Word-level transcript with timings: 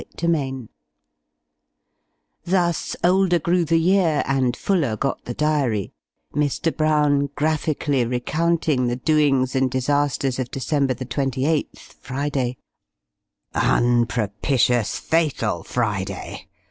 Thus 2.43 2.95
older 3.03 3.37
grew 3.37 3.63
the 3.63 3.77
year, 3.77 4.23
and 4.25 4.57
fuller 4.57 4.97
got 4.97 5.25
the 5.25 5.35
Diary 5.35 5.93
Mr. 6.33 6.75
Brown 6.75 7.29
graphically 7.35 8.03
recounting 8.03 8.87
the 8.87 8.95
doings 8.95 9.55
and 9.55 9.69
disasters 9.69 10.39
of 10.39 10.49
"December 10.49 10.95
28_th_, 10.95 11.77
Friday. 11.77 12.57
Unpropitious, 13.53 14.97
fatal, 14.97 15.61
Friday! 15.61 16.47